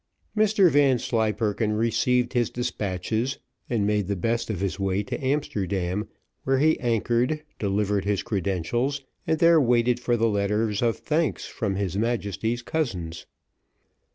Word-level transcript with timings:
Mr 0.35 0.67
Vanslyperken 0.71 1.73
received 1.73 2.33
his 2.33 2.49
despatches, 2.49 3.37
and 3.69 3.85
made 3.85 4.07
the 4.07 4.15
best 4.15 4.49
of 4.49 4.59
his 4.59 4.79
way 4.79 5.03
to 5.03 5.23
Amsterdam, 5.23 6.07
where 6.43 6.57
he 6.57 6.79
anchored, 6.79 7.43
delivered 7.59 8.03
his 8.03 8.23
credentials, 8.23 9.03
and 9.27 9.37
there 9.37 9.61
waited 9.61 9.99
for 9.99 10.17
the 10.17 10.27
letters 10.27 10.81
of 10.81 10.97
thanks 10.97 11.45
from 11.45 11.75
his 11.75 11.99
Majesty's 11.99 12.63
cousins. 12.63 13.27